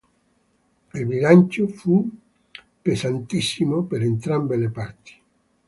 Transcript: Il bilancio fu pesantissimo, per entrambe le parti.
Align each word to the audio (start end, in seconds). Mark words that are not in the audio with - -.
Il 0.95 1.05
bilancio 1.05 1.67
fu 1.67 2.09
pesantissimo, 2.81 3.83
per 3.83 4.01
entrambe 4.01 4.55
le 4.57 4.69
parti. 4.71 5.21